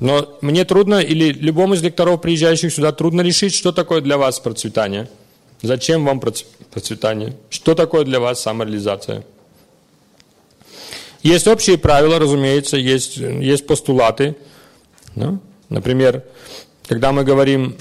[0.00, 4.38] Но мне трудно, или любому из лекторов, приезжающих сюда, трудно решить, что такое для вас
[4.38, 5.08] процветание.
[5.62, 7.36] Зачем вам процветание?
[7.50, 9.24] Что такое для вас самореализация?
[11.22, 14.36] Есть общие правила, разумеется, есть, есть постулаты.
[15.16, 15.38] Да?
[15.68, 16.22] Например,
[16.86, 17.76] когда мы говорим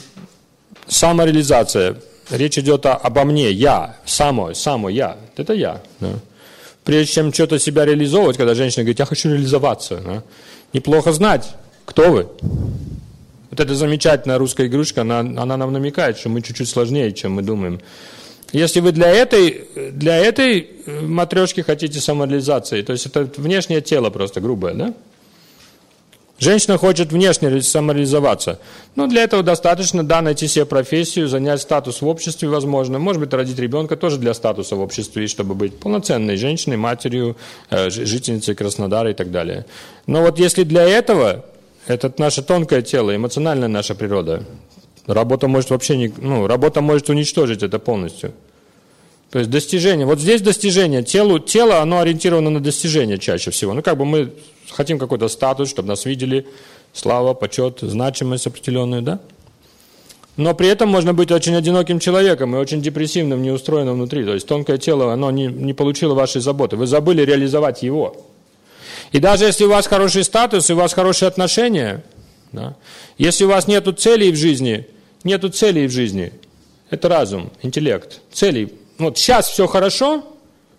[0.87, 1.97] самореализация,
[2.31, 5.83] речь идет о, обо мне, я, само, само я, это я.
[5.99, 6.13] Да?
[6.83, 10.23] Прежде чем что-то себя реализовывать, когда женщина говорит, я хочу реализоваться, да?
[10.73, 11.47] неплохо знать,
[11.87, 12.27] кто вы.
[13.49, 17.41] Вот эта замечательная русская игрушка, она, она нам намекает, что мы чуть-чуть сложнее, чем мы
[17.41, 17.79] думаем.
[18.51, 24.09] Если вы для этой, для этой э, матрешки хотите самореализации, то есть это внешнее тело
[24.09, 24.93] просто грубое, да?
[26.39, 28.59] Женщина хочет внешне самореализоваться.
[28.95, 32.99] Но для этого достаточно, да, найти себе профессию, занять статус в обществе, возможно.
[32.99, 37.37] Может быть, родить ребенка тоже для статуса в обществе, чтобы быть полноценной женщиной, матерью,
[37.71, 39.65] э, жительницей Краснодара и так далее.
[40.05, 41.43] Но вот если для этого,
[41.89, 44.43] это наше тонкое тело, эмоциональная наша природа,
[45.05, 48.33] работа может вообще не, ну, работа может уничтожить это полностью.
[49.29, 50.05] То есть достижение.
[50.05, 51.03] Вот здесь достижение.
[51.03, 53.73] Телу, тело, оно ориентировано на достижение чаще всего.
[53.73, 54.31] Ну, как бы мы
[54.69, 56.47] хотим какой-то статус, чтобы нас видели,
[56.93, 59.19] слава, почет, значимость определенную, да?
[60.37, 64.23] Но при этом можно быть очень одиноким человеком и очень депрессивным, неустроенным внутри.
[64.23, 66.77] То есть тонкое тело, оно не, не получило вашей заботы.
[66.77, 68.27] Вы забыли реализовать его.
[69.11, 72.03] И даже если у вас хороший статус, и у вас хорошие отношения,
[72.51, 72.75] да,
[73.17, 74.87] если у вас нет целей в жизни,
[75.23, 76.33] нету целей в жизни,
[76.89, 78.73] это разум, интеллект, целей.
[78.97, 80.23] Вот сейчас все хорошо,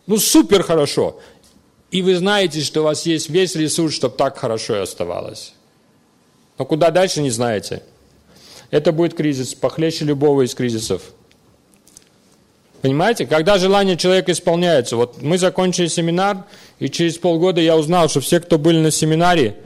[0.07, 1.21] ну супер хорошо.
[1.91, 5.55] И вы знаете, что у вас есть весь ресурс, чтобы так хорошо и оставалось.
[6.59, 7.83] Но куда дальше, не знаете.
[8.71, 11.03] Это будет кризис, похлеще любого из кризисов.
[12.83, 13.27] Понимаете?
[13.27, 14.97] Когда желание человека исполняется.
[14.97, 16.45] Вот мы закончили семинар,
[16.79, 19.57] и через полгода я узнал, что все, кто были на семинаре,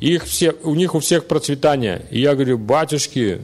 [0.00, 2.06] их все, у них у всех процветание.
[2.10, 3.42] И я говорю, батюшки,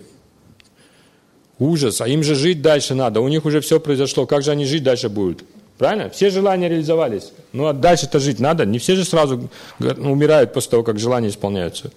[1.58, 4.66] ужас, а им же жить дальше надо, у них уже все произошло, как же они
[4.66, 5.44] жить дальше будут?
[5.78, 6.10] Правильно?
[6.10, 7.32] Все желания реализовались.
[7.52, 8.64] Ну, а дальше-то жить надо.
[8.64, 11.90] Не все же сразу умирают после того, как желания исполняются.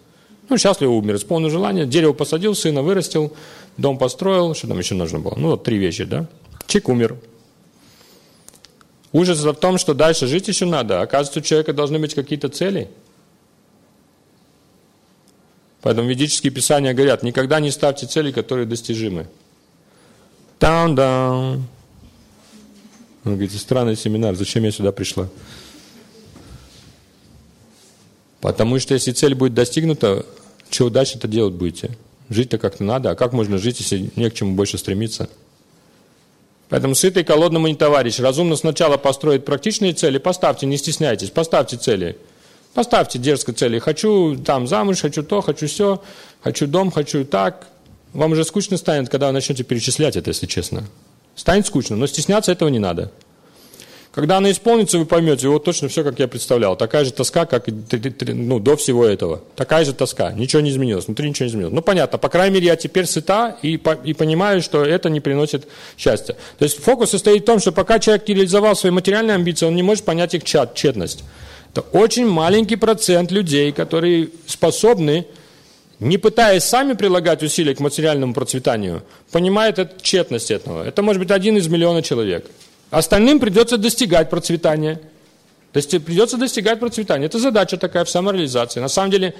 [0.47, 3.33] Ну, счастливо умер, исполнил желание, дерево посадил, сына вырастил,
[3.78, 5.36] дом построил, что там еще нужно было?
[5.36, 6.28] Ну, вот три вещи, да?
[6.68, 7.18] Чик умер.
[9.12, 11.02] Ужас в том, что дальше жить еще надо.
[11.02, 12.90] Оказывается, у человека должны быть какие-то цели.
[15.81, 19.28] Поэтому ведические писания говорят, никогда не ставьте цели, которые достижимы.
[20.59, 21.62] Down-down.
[23.24, 25.30] Он говорит, странный семинар, зачем я сюда пришла?
[28.42, 30.25] Потому что если цель будет достигнута,
[30.69, 31.97] что дальше-то делать будете?
[32.30, 35.30] Жить-то как-то надо, а как можно жить, если не к чему больше стремиться?
[36.69, 38.19] Поэтому сытый колодному не товарищ.
[38.19, 42.18] Разумно сначала построить практичные цели, поставьте, не стесняйтесь, поставьте цели.
[42.74, 43.80] Поставьте дерзко цели.
[43.80, 46.03] Хочу там замуж, хочу то, хочу все,
[46.41, 47.68] хочу дом, хочу так.
[48.12, 50.84] Вам уже скучно станет, когда вы начнете перечислять это, если честно.
[51.36, 53.12] Станет скучно, но стесняться этого не надо.
[54.15, 56.77] Когда она исполнится, вы поймете, вот точно все, как я представлял.
[56.77, 59.41] Такая же тоска, как ну, до всего этого.
[59.57, 60.31] Такая же тоска.
[60.31, 61.07] Ничего не изменилось.
[61.07, 61.73] Внутри ничего не изменилось.
[61.73, 62.17] Ну, понятно.
[62.17, 63.73] По крайней мере, я теперь сыта и,
[64.05, 65.67] и понимаю, что это не приносит
[65.97, 66.37] счастья.
[66.57, 69.75] То есть фокус состоит в том, что пока человек не реализовал свои материальные амбиции, он
[69.75, 71.25] не может понять их тщетность.
[71.73, 75.27] Это очень маленький процент людей, которые способны
[75.99, 80.83] не пытаясь сами прилагать усилия к материальному процветанию, понимает эту тщетность этого.
[80.85, 82.45] Это может быть один из миллиона человек.
[82.91, 85.01] Остальным придется достигать процветания.
[85.72, 87.25] То есть придется достигать процветания.
[87.25, 88.79] Это задача такая в самореализации.
[88.79, 89.35] На самом деле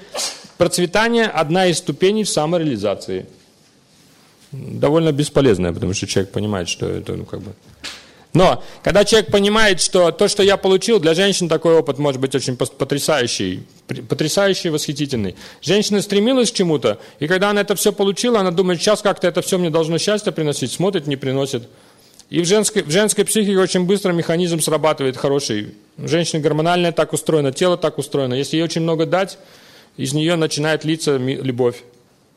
[0.58, 3.26] процветание– одна из ступеней в самореализации.
[4.52, 7.52] Довольно бесполезная, потому что человек понимает, что это ну, как бы
[8.36, 12.34] но когда человек понимает, что то, что я получил, для женщин такой опыт может быть
[12.34, 15.36] очень потрясающий, потрясающий, восхитительный.
[15.62, 19.40] Женщина стремилась к чему-то, и когда она это все получила, она думает, сейчас как-то это
[19.40, 21.62] все мне должно счастье приносить, смотрит, не приносит.
[22.28, 25.74] И в женской, в женской психике очень быстро механизм срабатывает хороший.
[25.96, 28.34] Женщина гормональная так устроена, тело так устроено.
[28.34, 29.38] Если ей очень много дать,
[29.96, 31.82] из нее начинает литься любовь.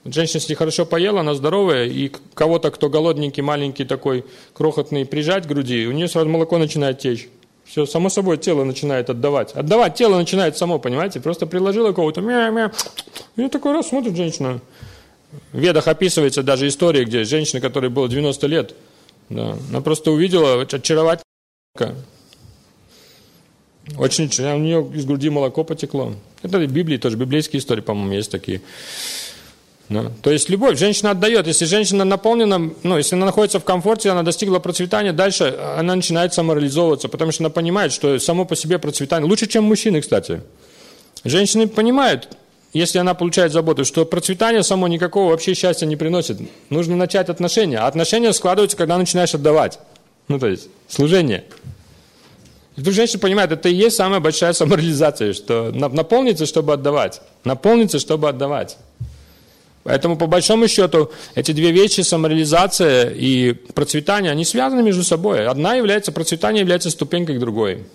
[0.06, 5.50] Женщина, если хорошо поела, она здоровая, и кого-то, кто голодненький, маленький такой, крохотный, прижать к
[5.50, 7.28] груди, у нее сразу молоко начинает течь.
[7.66, 9.52] Все, само собой, тело начинает отдавать.
[9.54, 11.20] Отдавать тело начинает само, понимаете?
[11.20, 12.72] Просто приложила кого-то, мя-мя.
[13.36, 14.62] И такой раз смотрит женщина.
[15.52, 18.76] В ведах описывается даже история, где женщина, которой было 90 лет,
[19.30, 21.24] да, она просто увидела очаровательного
[23.98, 26.14] очень, у нее из груди молоко потекло.
[26.44, 28.62] Это в Библии тоже, библейские истории, по-моему, есть такие.
[29.90, 30.12] Да.
[30.22, 31.48] То есть любовь, женщина отдает.
[31.48, 36.34] Если женщина наполнена, ну, если она находится в комфорте, она достигла процветания, дальше она начинает
[36.34, 40.42] самореализовываться, потому что она понимает, что само по себе процветание, лучше, чем мужчины, кстати.
[41.24, 42.30] Женщины понимают,
[42.74, 46.40] если она получает заботу, что процветание само никакого вообще счастья не приносит.
[46.70, 47.80] Нужно начать отношения.
[47.80, 49.80] А отношения складываются, когда начинаешь отдавать.
[50.28, 51.46] Ну, то есть, служение.
[52.76, 57.22] И тут женщина понимает, это и есть самая большая самореализация, что наполниться, чтобы отдавать.
[57.44, 58.78] Наполниться, чтобы отдавать.
[59.84, 65.48] Поэтому, по большому счету, эти две вещи, самореализация и процветание, они связаны между собой.
[65.48, 67.86] Одна является, процветание является ступенькой к другой.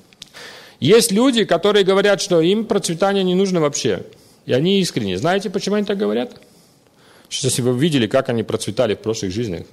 [0.81, 4.03] Есть люди, которые говорят, что им процветание не нужно вообще.
[4.47, 5.17] И они искренне.
[5.19, 6.41] Знаете, почему они так говорят?
[7.29, 9.67] Что если вы видели, как они процветали в прошлых жизнях.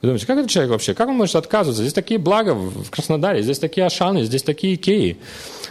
[0.00, 1.82] Вы думаете, как этот человек вообще, как он может отказываться?
[1.82, 5.16] Здесь такие блага в Краснодаре, здесь такие ашаны, здесь такие икеи,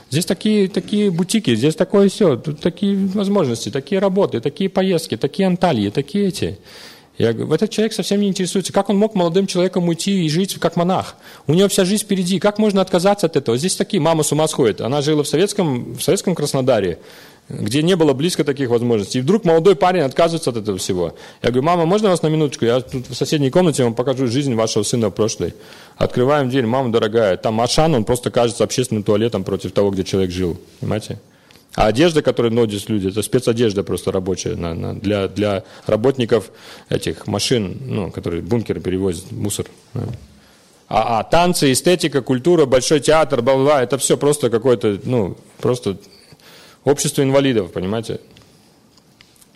[0.09, 5.47] здесь такие, такие бутики, здесь такое все, тут такие возможности, такие работы, такие поездки, такие
[5.47, 6.59] анталии, такие эти.
[7.17, 8.73] Я говорю, этот человек совсем не интересуется.
[8.73, 11.15] Как он мог молодым человеком уйти и жить как монах?
[11.47, 12.37] У него вся жизнь впереди.
[12.37, 13.57] Как можно отказаться от этого?
[13.57, 14.81] Здесь такие, мама с ума сходит.
[14.81, 16.99] Она жила в советском, в советском Краснодаре
[17.49, 19.19] где не было близко таких возможностей.
[19.19, 21.15] И вдруг молодой парень отказывается от этого всего.
[21.41, 22.65] Я говорю, мама, можно вас на минуточку?
[22.65, 25.53] Я тут в соседней комнате вам покажу жизнь вашего сына прошлой.
[25.95, 30.31] Открываем дверь, мама дорогая, там Ашан, он просто кажется общественным туалетом против того, где человек
[30.31, 30.59] жил.
[30.79, 31.19] Понимаете?
[31.75, 36.49] А одежда, которую носят люди, это спецодежда просто рабочая на, на, для, для работников
[36.89, 39.67] этих машин, ну, которые бункеры перевозят, мусор.
[40.89, 45.97] А, а танцы, эстетика, культура, большой театр, бла, бла, это все просто какой-то, ну, просто
[46.87, 48.21] Общество инвалидов, понимаете?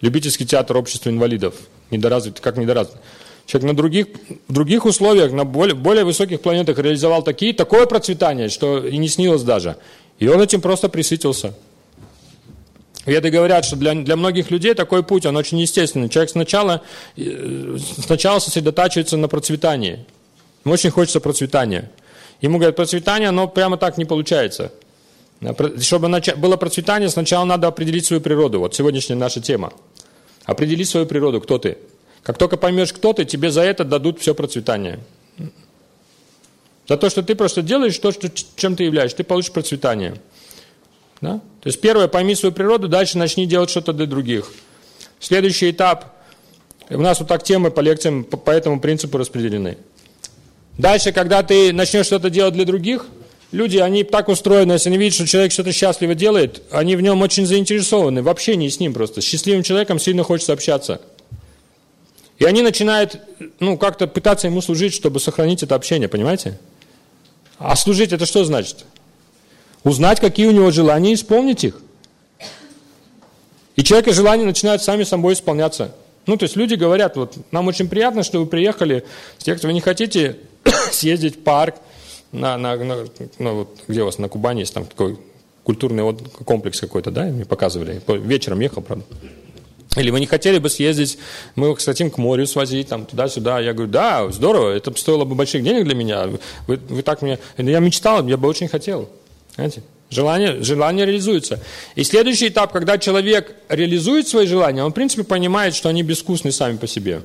[0.01, 1.56] Любительский театр общества инвалидов.
[1.89, 2.98] Недоразвит, как недоразвит.
[3.45, 4.07] Человек на других,
[4.50, 9.07] в других условиях, на более, более высоких планетах реализовал такие, такое процветание, что и не
[9.07, 9.78] снилось даже.
[10.19, 11.54] И он этим просто присытился.
[13.06, 16.10] Веды говорят, что для, для многих людей такой путь, он очень естественный.
[16.10, 16.81] Человек сначала,
[17.16, 20.06] э, сначала сосредотачивается на процветании.
[20.66, 21.92] Ему очень хочется процветания.
[22.42, 24.74] Ему говорят, процветание, оно прямо так не получается.
[25.79, 28.59] Чтобы было процветание, сначала надо определить свою природу.
[28.59, 29.73] Вот сегодняшняя наша тема.
[30.45, 31.77] Определить свою природу, кто ты.
[32.21, 34.99] Как только поймешь, кто ты, тебе за это дадут все процветание.
[36.88, 40.15] За то, что ты просто делаешь то, что, чем ты являешься, ты получишь процветание.
[41.21, 41.39] Да?
[41.61, 44.51] То есть первое, пойми свою природу, дальше начни делать что-то для других.
[45.19, 46.05] Следующий этап.
[46.89, 49.77] У нас вот так темы по лекциям по, по этому принципу распределены.
[50.77, 53.07] Дальше, когда ты начнешь что-то делать для других–
[53.51, 57.21] Люди, они так устроены, если они видят, что человек что-то счастливо делает, они в нем
[57.21, 59.19] очень заинтересованы, в общении с ним просто.
[59.19, 61.01] С счастливым человеком сильно хочется общаться.
[62.39, 63.19] И они начинают,
[63.59, 66.57] ну, как-то пытаться ему служить, чтобы сохранить это общение, понимаете?
[67.59, 68.86] А служить это что значит?
[69.83, 71.75] Узнать, какие у него желания, исполнить их.
[73.75, 75.94] И человека желания начинают сами собой исполняться.
[76.25, 79.06] Ну, то есть люди говорят, вот, нам очень приятно, что вы приехали,
[79.38, 80.38] с тех, кто вы не хотите
[80.92, 81.75] съездить в парк,
[82.31, 83.06] на, на, на,
[83.39, 85.18] ну, вот, где у вас на Кубани есть там такой
[85.63, 88.01] культурный комплекс какой-то, да, мне показывали.
[88.07, 89.06] Вечером ехал, правда.
[89.98, 91.18] Или вы не хотели бы съездить,
[91.56, 93.60] мы их хотим к морю свозить, там, туда-сюда.
[93.60, 96.28] Я говорю, да, здорово, это стоило бы больших денег для меня.
[96.68, 97.39] Вы, вы так мне...
[97.57, 99.10] Я мечтал, я бы очень хотел.
[99.56, 99.84] Знаете?
[100.10, 101.60] Желание, желание реализуется.
[101.95, 106.54] И следующий этап, когда человек реализует свои желания, он, в принципе, понимает, что они безвкусны
[106.54, 107.22] сами по себе.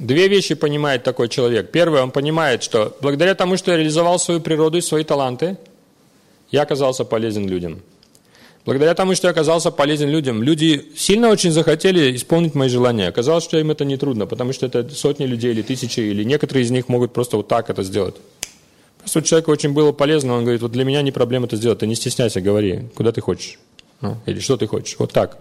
[0.00, 1.70] Две вещи понимает такой человек.
[1.70, 5.58] Первое, он понимает, что благодаря тому, что я реализовал свою природу и свои таланты,
[6.50, 7.82] я оказался полезен людям.
[8.64, 13.08] Благодаря тому, что я оказался полезен людям, люди сильно очень захотели исполнить мои желания.
[13.08, 16.64] Оказалось, что им это не трудно, потому что это сотни людей или тысячи, или некоторые
[16.64, 18.14] из них могут просто вот так это сделать.
[19.00, 21.86] Просто человеку очень было полезно, он говорит, вот для меня не проблема это сделать, ты
[21.86, 23.58] не стесняйся, говори, куда ты хочешь,
[24.00, 25.38] ну, или что ты хочешь, вот так.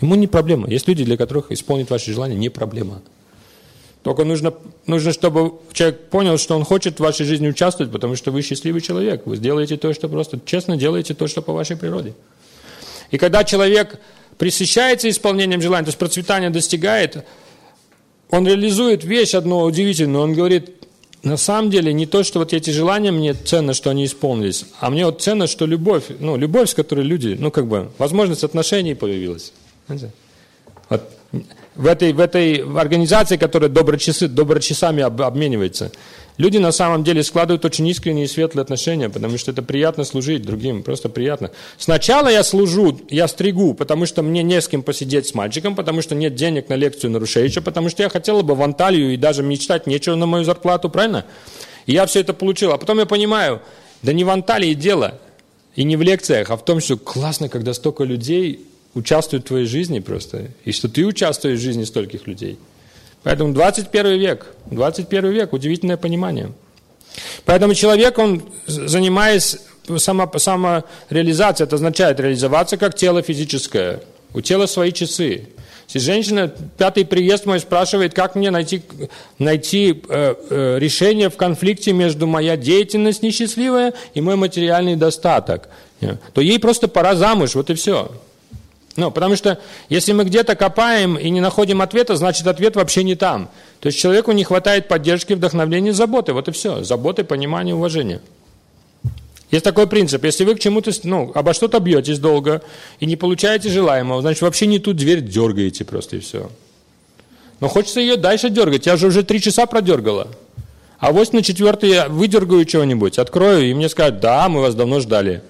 [0.00, 0.68] Ему не проблема.
[0.68, 3.02] Есть люди, для которых исполнить ваши желания не проблема.
[4.02, 4.54] Только нужно,
[4.86, 8.80] нужно, чтобы человек понял, что он хочет в вашей жизни участвовать, потому что вы счастливый
[8.80, 9.26] человек.
[9.26, 12.14] Вы сделаете то, что просто честно делаете то, что по вашей природе.
[13.10, 14.00] И когда человек
[14.38, 17.26] присыщается исполнением желаний, то есть процветание достигает,
[18.30, 20.24] он реализует вещь одну удивительную.
[20.24, 20.70] Он говорит,
[21.22, 24.88] на самом деле не то, что вот эти желания мне ценно, что они исполнились, а
[24.88, 28.94] мне вот ценно, что любовь, ну, любовь, с которой люди, ну, как бы, возможность отношений
[28.94, 29.52] появилась.
[30.88, 31.02] Вот
[31.76, 35.92] в этой, в этой организации, которая доброчасы, доброчасами об, обменивается,
[36.36, 40.42] люди на самом деле складывают очень искренние и светлые отношения, потому что это приятно служить
[40.42, 41.50] другим, просто приятно.
[41.78, 46.02] Сначала я служу, я стригу, потому что мне не с кем посидеть с мальчиком, потому
[46.02, 49.16] что нет денег на лекцию на Рушевича, потому что я хотела бы в Анталию и
[49.16, 51.24] даже мечтать нечего на мою зарплату, правильно?
[51.86, 52.72] И я все это получил.
[52.72, 53.62] А потом я понимаю,
[54.02, 55.18] да не в Анталии дело,
[55.76, 59.66] и не в лекциях, а в том, что классно, когда столько людей участвуют в твоей
[59.66, 62.58] жизни просто, и что ты участвуешь в жизни стольких людей.
[63.22, 66.52] Поэтому 21 век, 21 век, удивительное понимание.
[67.44, 69.58] Поэтому человек, он, занимаясь
[69.98, 74.00] само, самореализация, это означает реализоваться как тело физическое.
[74.32, 75.48] У тела свои часы.
[75.86, 78.82] Если женщина, пятый приезд мой спрашивает, как мне найти,
[79.40, 85.68] найти э, э, решение в конфликте между моя деятельность несчастливая и мой материальный достаток,
[86.32, 88.12] то ей просто пора замуж, вот и все.
[89.00, 93.14] Ну, потому что если мы где-то копаем и не находим ответа, значит ответ вообще не
[93.14, 93.48] там.
[93.80, 96.34] То есть человеку не хватает поддержки, вдохновения, заботы.
[96.34, 96.84] Вот и все.
[96.84, 98.20] Заботы, понимания, уважения.
[99.50, 100.22] Есть такой принцип.
[100.22, 102.60] Если вы к чему-то, ну, обо что-то бьетесь долго
[102.98, 106.50] и не получаете желаемого, значит, вообще не ту дверь дергаете просто и все.
[107.60, 108.84] Но хочется ее дальше дергать.
[108.84, 110.28] Я же уже три часа продергала.
[110.98, 115.00] А вот на четвертый я выдергаю чего-нибудь, открою, и мне скажут, да, мы вас давно
[115.00, 115.42] ждали.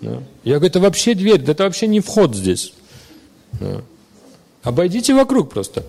[0.00, 2.74] Я говорю, это вообще дверь, это вообще не вход здесь.
[4.62, 5.84] Обойдите вокруг просто.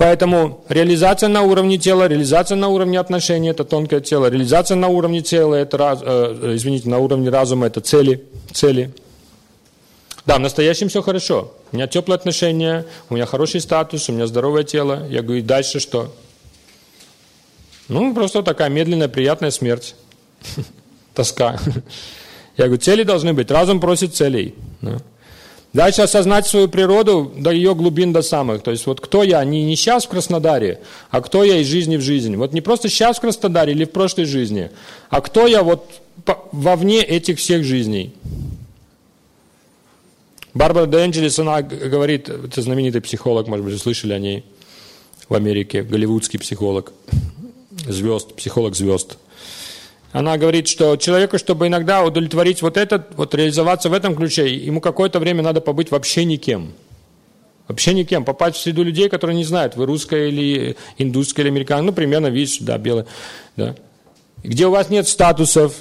[0.00, 5.20] Поэтому реализация на уровне тела, реализация на уровне отношений– это тонкое тело, реализация на уровне
[5.20, 8.94] тела– это, э, извините, на уровне разума– это цели, цели.
[10.24, 11.52] Да, в настоящем все хорошо.
[11.70, 15.06] У меня теплые отношения, у меня хороший статус, у меня здоровое тело.
[15.10, 16.10] Я говорю, дальше что?
[17.88, 19.96] Ну, просто такая медленная, приятная смерть.
[21.20, 21.60] Тоска.
[22.56, 23.50] Я говорю, цели должны быть.
[23.50, 24.54] Разум просит целей.
[25.74, 28.62] Дальше осознать свою природу до ее глубин, до самых.
[28.62, 31.98] То есть вот кто я, не, не сейчас в Краснодаре, а кто я из жизни
[31.98, 32.36] в жизнь.
[32.36, 34.70] Вот не просто сейчас в Краснодаре или в прошлой жизни,
[35.10, 35.84] а кто я вот
[36.52, 38.14] вовне этих всех жизней.
[40.54, 44.42] Барбара Де она говорит, это знаменитый психолог, может быть, слышали о ней
[45.28, 46.94] в Америке, голливудский психолог,
[47.86, 49.18] звезд, психолог звезд.
[50.12, 54.80] Она говорит, что человеку, чтобы иногда удовлетворить вот этот, вот реализоваться в этом ключе, ему
[54.80, 56.72] какое-то время надо побыть вообще никем.
[57.68, 58.24] Вообще никем.
[58.24, 61.86] Попасть в среду людей, которые не знают, вы русская или индусская или американская.
[61.86, 63.06] Ну, примерно видишь, да, белая.
[63.56, 63.76] Да.
[64.42, 65.76] Где у вас нет статусов,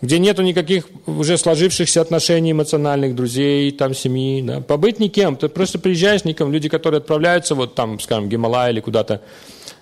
[0.00, 4.62] где нету никаких уже сложившихся отношений эмоциональных, друзей, там, семьи, да.
[4.62, 5.36] Побыть никем.
[5.36, 6.50] Ты просто приезжаешь никем.
[6.50, 9.20] Люди, которые отправляются вот там, скажем, в Гималай или куда-то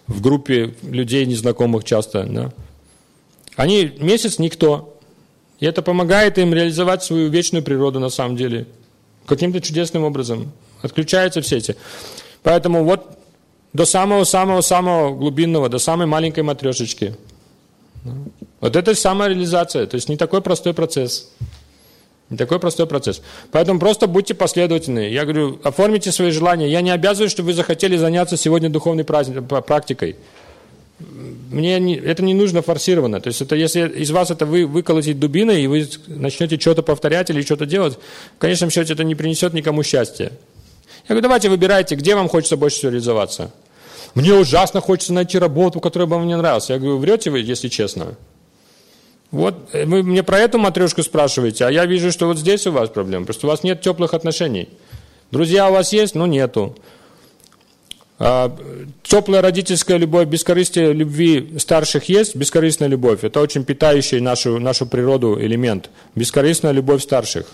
[0.09, 2.53] в группе людей незнакомых часто, да.
[3.57, 4.99] Они месяц никто.
[5.61, 8.67] И это помогает им реализовать свою вечную природу на самом деле.
[9.27, 10.53] Каким-то чудесным образом.
[10.83, 11.77] Отключаются все эти.
[12.43, 13.19] Поэтому вот
[13.73, 17.15] до самого-самого-самого глубинного, до самой маленькой матрешечки.
[18.61, 19.87] Вот это самореализация.
[19.87, 21.31] То есть не такой простой процесс.
[22.31, 23.23] Не такой простой процесс.
[23.51, 25.11] Поэтому просто будьте последовательны.
[25.11, 26.69] Я говорю, оформите свои желания.
[26.69, 30.17] Я не обязываю, чтобы вы захотели заняться сегодня духовной практикой
[31.51, 33.21] мне не, это не нужно форсированно.
[33.21, 37.31] То есть это если из вас это вы выколотить дубиной, и вы начнете что-то повторять
[37.31, 37.99] или что-то делать,
[38.37, 40.33] в конечном счете это не принесет никому счастья.
[41.05, 43.53] Я говорю, давайте выбирайте, где вам хочется больше всего реализоваться.
[44.15, 46.71] Мне ужасно хочется найти работу, которая бы мне нравилась.
[46.71, 48.17] Я говорю, врете вы, если честно?
[49.31, 52.73] Вот, э, вы мне про эту матрешку спрашиваете, а я вижу, что вот здесь у
[52.73, 54.69] вас проблема, что у вас нет теплых отношений.
[55.31, 56.15] Друзья у вас есть?
[56.15, 56.77] Ну, нету.
[58.25, 58.57] А,
[59.03, 63.25] теплая родительская любовь, бескорыстие любви старших есть, бескорыстная любовь.
[63.25, 65.91] Это очень питающий нашу, нашу природу элемент.
[66.15, 67.47] Бескорыстная любовь старших.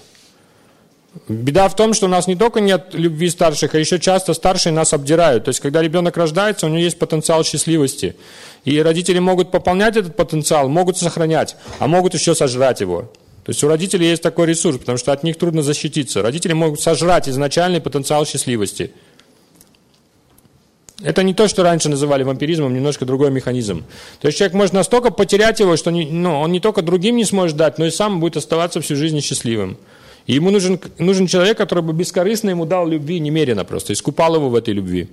[1.26, 4.74] Беда в том, что у нас не только нет любви старших, а еще часто старшие
[4.74, 5.44] нас обдирают.
[5.44, 8.14] То есть, когда ребенок рождается, у него есть потенциал счастливости.
[8.66, 13.10] И родители могут пополнять этот потенциал, могут сохранять, а могут еще сожрать его.
[13.44, 16.20] То есть у родителей есть такой ресурс, потому что от них трудно защититься.
[16.20, 18.92] Родители могут сожрать изначальный потенциал счастливости.
[21.00, 23.84] Это не то, что раньше называли вампиризмом, немножко другой механизм.
[24.20, 27.24] То есть человек может настолько потерять его, что не, ну, он не только другим не
[27.24, 29.76] сможет дать, но и сам будет оставаться всю жизнь счастливым.
[30.26, 34.48] И ему нужен, нужен человек, который бы бескорыстно ему дал любви немерено просто, искупал его
[34.50, 35.08] в этой любви,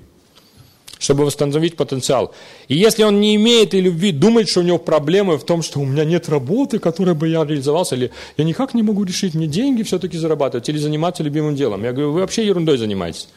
[0.98, 2.34] чтобы восстановить потенциал.
[2.68, 5.80] И если он не имеет этой любви, думает, что у него проблемы в том, что
[5.80, 9.46] у меня нет работы, которой бы я реализовался, или я никак не могу решить, мне
[9.46, 11.84] деньги все-таки зарабатывать, или заниматься любимым делом.
[11.84, 13.30] Я говорю, вы вообще ерундой занимаетесь.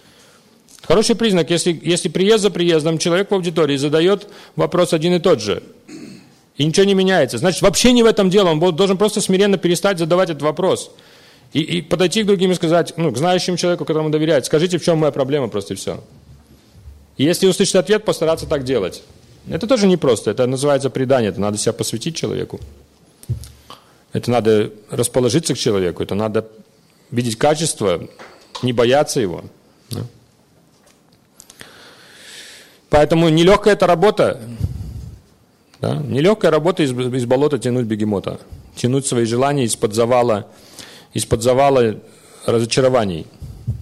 [0.82, 5.40] Хороший признак, если, если приезд за приездом человек в аудитории задает вопрос один и тот
[5.40, 5.62] же,
[6.56, 9.98] и ничего не меняется, значит, вообще не в этом дело, он должен просто смиренно перестать
[9.98, 10.90] задавать этот вопрос.
[11.52, 14.84] И, и подойти к другим и сказать, ну, к знающему человеку, которому доверяет, скажите, в
[14.84, 16.02] чем моя проблема, просто и все.
[17.16, 19.02] И если услышать ответ, постараться так делать.
[19.48, 22.60] Это тоже непросто, это называется предание, это надо себя посвятить человеку.
[24.12, 26.48] Это надо расположиться к человеку, это надо
[27.10, 28.08] видеть качество,
[28.62, 29.44] не бояться его.
[29.90, 30.00] Да?
[32.90, 34.40] Поэтому нелегкая эта работа,
[35.80, 38.40] да, нелегкая работа из, из болота тянуть бегемота,
[38.76, 40.46] тянуть свои желания из-под завала,
[41.12, 41.96] из-под завала
[42.46, 43.26] разочарований.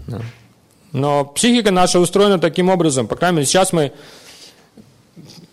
[0.06, 0.20] Да.
[0.92, 3.92] Но психика наша устроена таким образом, по крайней мере, сейчас мы,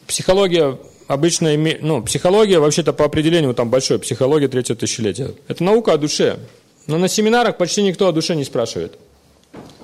[0.07, 5.33] психология обычно имеет, ну, психология, вообще-то по определению там большой, психология третьего тысячелетия.
[5.47, 6.39] Это наука о душе.
[6.87, 8.97] Но на семинарах почти никто о душе не спрашивает.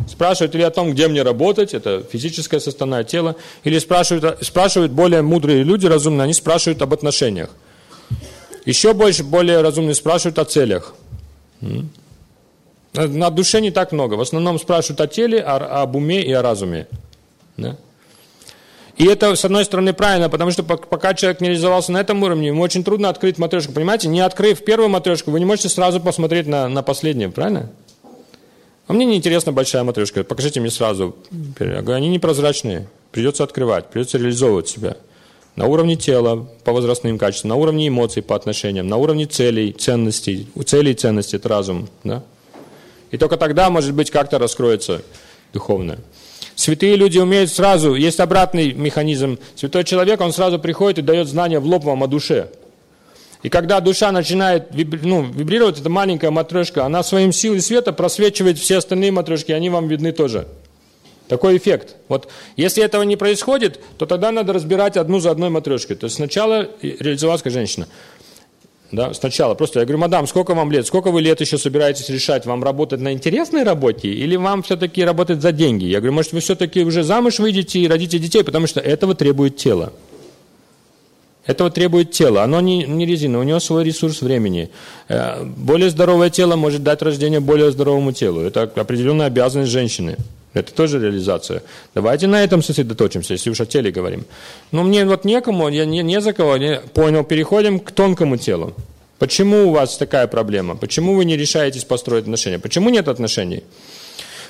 [0.08, 5.22] Спрашивают или о том, где мне работать, это физическая составная тела, или спрашивают, спрашивают более
[5.22, 7.50] мудрые люди, разумные, они спрашивают об отношениях.
[8.66, 10.94] Еще больше, более разумные спрашивают о целях.
[12.94, 14.16] На душе не так много.
[14.16, 16.88] В основном спрашивают о теле, о, об уме и о разуме.
[17.58, 17.78] Да?
[18.98, 22.48] И это, с одной стороны, правильно, потому что пока человек не реализовался на этом уровне,
[22.48, 23.72] ему очень трудно открыть матрешку.
[23.72, 27.70] Понимаете, не открыв первую матрешку, вы не можете сразу посмотреть на, на последнюю, правильно?
[28.90, 31.16] А мне не интересна большая матрешка, покажите мне сразу.
[31.60, 34.98] Я говорю, они непрозрачные, придется открывать, придется реализовывать себя.
[35.56, 40.48] На уровне тела, по возрастным качествам, на уровне эмоций по отношениям, на уровне целей, ценностей.
[40.56, 41.88] У целей и ценностей это разум.
[42.04, 42.24] Да?
[43.12, 45.04] И только тогда, может быть, как-то раскроется
[45.54, 46.00] духовное.
[46.56, 49.38] Святые люди умеют сразу, есть обратный механизм.
[49.54, 52.50] Святой человек, он сразу приходит и дает знания в лоб вам о душе.
[53.42, 58.78] И когда душа начинает ну, вибрировать, эта маленькая матрешка, она своим силой света просвечивает все
[58.78, 60.48] остальные матрешки, они вам видны тоже.
[61.30, 61.96] Такой эффект.
[62.08, 62.28] Вот
[62.58, 65.96] если этого не происходит, то тогда надо разбирать одну за одной матрешкой.
[65.96, 67.88] То есть сначала реализовалась женщина.
[68.92, 72.48] Да, сначала просто я говорю, мадам, сколько вам лет, сколько вы лет еще собираетесь решать,
[72.48, 75.86] вам работать на интересной работе или вам все-таки работать за деньги?
[75.86, 79.58] Я говорю, может вы все-таки уже замуж выйдете и родите детей, потому что этого требует
[79.58, 79.94] тело.
[81.50, 84.70] Этого требует тело, оно не, не резина, у него свой ресурс времени.
[85.08, 88.42] Э, более здоровое тело может дать рождение более здоровому телу.
[88.42, 90.18] Это определенная обязанность женщины.
[90.54, 91.64] Это тоже реализация.
[91.96, 94.26] Давайте на этом сосредоточимся, если уж о теле говорим.
[94.72, 98.76] Но мне вот некому, я не, не за кого, не, понял, переходим к тонкому телу.
[99.18, 100.76] Почему у вас такая проблема?
[100.76, 102.60] Почему вы не решаетесь построить отношения?
[102.60, 103.64] Почему нет отношений?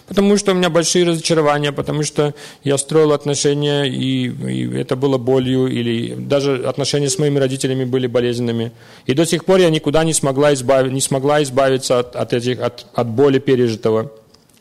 [0.09, 5.17] Потому что у меня большие разочарования, потому что я строил отношения, и, и это было
[5.17, 8.73] болью, или даже отношения с моими родителями были болезненными.
[9.05, 12.59] И до сих пор я никуда не смогла, избавить, не смогла избавиться от, от, этих,
[12.59, 14.11] от, от боли пережитого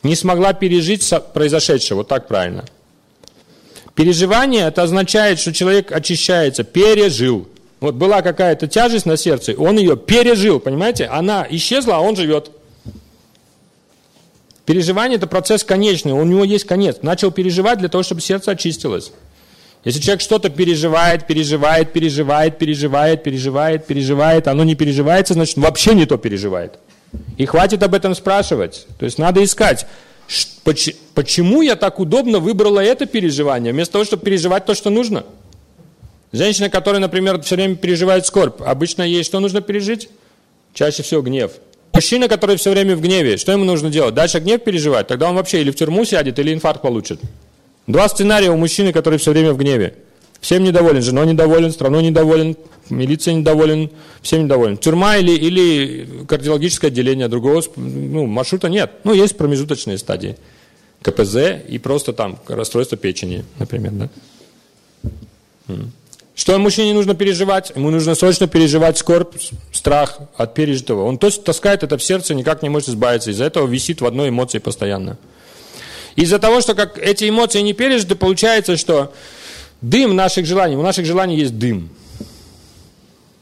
[0.03, 2.65] не смогла пережить произошедшее, вот так правильно.
[3.95, 7.47] Переживание, это означает, что человек очищается, пережил.
[7.81, 11.05] Вот была какая-то тяжесть на сердце, он ее пережил, понимаете?
[11.05, 12.51] Она исчезла, а он живет.
[14.69, 16.97] Переживание– это процесс конечный, у него есть конец.
[17.01, 19.11] Начал переживать для того, чтобы сердце очистилось.
[19.83, 26.05] Если человек что-то переживает, переживает, переживает, переживает, переживает, переживает, оно не переживается, значит, вообще не
[26.05, 26.77] то переживает.
[27.39, 28.85] И хватит об этом спрашивать.
[28.99, 29.87] То есть надо искать,
[31.15, 35.25] почему я так удобно выбрала это переживание, вместо того, чтобы переживать то, что нужно.
[36.31, 40.09] Женщина, которая, например, все время переживает скорбь, обычно ей что нужно пережить?
[40.75, 41.53] Чаще всего гнев.
[41.93, 44.15] Мужчина, который все время в гневе, что ему нужно делать?
[44.15, 47.19] Дальше гнев переживать, тогда он вообще или в тюрьму сядет, или инфаркт получит.
[47.87, 49.95] Два сценария у мужчины, который все время в гневе.
[50.39, 52.55] Всем недоволен, женой недоволен, страной недоволен,
[52.89, 53.89] милиция недоволен,
[54.21, 54.77] всем недоволен.
[54.77, 58.91] Тюрьма или, или кардиологическое отделение, другого ну, маршрута нет.
[59.03, 60.37] Ну, есть промежуточные стадии.
[61.01, 61.35] КПЗ
[61.67, 63.91] и просто там расстройство печени, например.
[63.91, 64.09] Да?
[66.39, 67.73] Что мужчине нужно переживать?
[67.75, 69.35] Ему нужно срочно переживать скорбь,
[69.73, 71.03] страх от пережитого.
[71.03, 73.31] Он то таскает это в сердце, никак не может избавиться.
[73.31, 75.17] Из-за этого висит в одной эмоции постоянно.
[76.15, 79.11] Из-за того, что как эти эмоции не пережиты, получается, что
[79.81, 80.77] Дым наших желаний.
[80.77, 81.89] У наших желаний есть дым.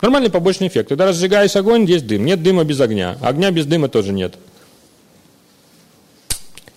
[0.01, 0.89] Нормальный побочный эффект.
[0.89, 2.25] Когда разжигаешь огонь, есть дым.
[2.25, 3.15] Нет дыма без огня.
[3.21, 4.33] Огня без дыма тоже нет.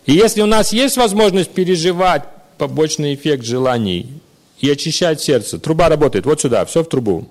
[0.05, 2.25] И если у нас есть возможность переживать
[2.59, 4.21] побочный эффект желаний
[4.61, 7.29] и очищать сердце, труба работает вот сюда, все в трубу.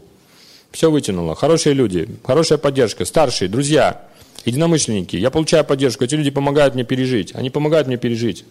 [0.72, 1.36] Все вытянуло.
[1.36, 4.04] Хорошие люди, хорошая поддержка, старшие, друзья,
[4.46, 5.16] единомышленники.
[5.16, 7.34] Я получаю поддержку, эти люди помогают мне пережить.
[7.36, 8.46] Они помогают мне пережить.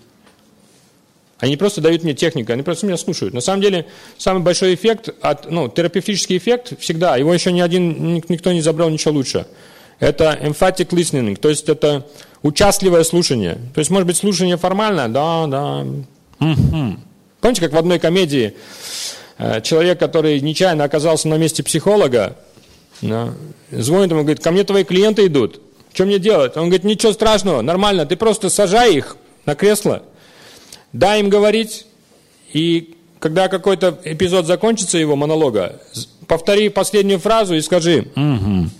[1.38, 3.32] Они просто дают мне технику, они просто меня слушают.
[3.32, 3.86] На самом деле,
[4.16, 8.90] самый большой эффект, от, ну, терапевтический эффект всегда, его еще ни один, никто не забрал
[8.90, 9.46] ничего лучше.
[10.00, 12.06] Это emphatic listening, то есть это
[12.42, 13.54] участливое слушание.
[13.74, 15.86] То есть, может быть, слушание формальное, да, да.
[16.40, 16.96] Угу.
[17.40, 18.54] Помните, как в одной комедии
[19.38, 22.36] э, человек, который нечаянно оказался на месте психолога,
[23.00, 25.60] звонит ему, говорит, ко мне твои клиенты идут,
[25.92, 26.56] что мне делать?
[26.56, 30.02] Он говорит, ничего страшного, нормально, ты просто сажай их на кресло,
[30.92, 31.86] Дай им говорить,
[32.52, 35.80] и когда какой-то эпизод закончится его монолога,
[36.26, 38.70] повтори последнюю фразу и скажи «Угу».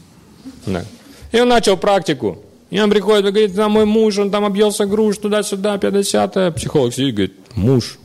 [0.66, 0.84] Да.
[1.32, 2.38] И он начал практику.
[2.70, 6.94] И он приходит и говорит, да, мой муж, он там объелся груш, туда-сюда, 50 Психолог
[6.94, 7.98] сидит и говорит, муж,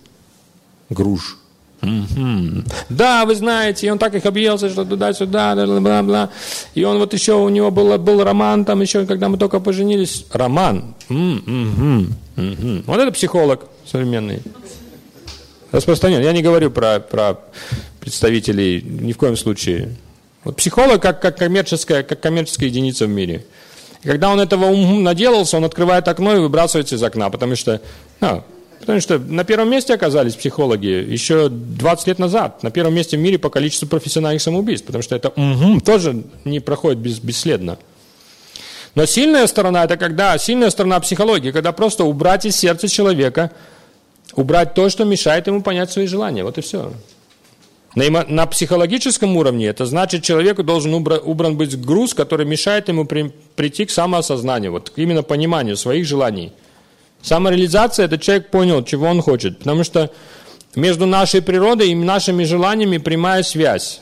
[0.94, 1.38] груш.
[1.82, 2.64] Угу.
[2.90, 6.30] Да, вы знаете, и он так их объелся, что туда-сюда, бла-бла.
[6.76, 10.26] И он вот еще, у него был, был роман там еще, когда мы только поженились.
[10.32, 10.96] Роман.
[11.10, 12.08] Угу.
[12.38, 12.84] Угу.
[12.86, 14.42] Вот это психолог современный.
[15.72, 16.22] Распространен.
[16.22, 17.40] Я не говорю про, про
[18.00, 19.96] представителей, ни в коем случае.
[20.44, 23.46] Вот психолог как, как, коммерческая, как коммерческая единица в мире.
[24.04, 27.82] И когда он этого наделался, он открывает окно и выбрасывается из окна, потому что,
[28.20, 28.44] ну,
[28.86, 32.64] потому что на первом месте оказались психологи еще 20 лет назад.
[32.64, 36.60] На первом месте в мире по количеству профессиональных самоубийств, потому что это угу, тоже не
[36.60, 37.78] проходит без, бесследно.
[38.96, 43.52] Но сильная сторона, это когда, сильная сторона психологии, когда просто убрать из сердца человека,
[44.36, 46.44] убрать то, что мешает ему понять свои желания.
[46.44, 46.92] Вот и все.
[47.96, 53.06] На, на психологическом уровне это значит, человеку должен убра, убран быть груз, который мешает ему
[53.06, 56.54] при, прийти к самоосознанию, вот именно пониманию своих желаний.
[57.24, 60.12] Самореализация– это человек понял, чего он хочет, потому что
[60.76, 64.02] между нашей природой и нашими желаниями прямая связь.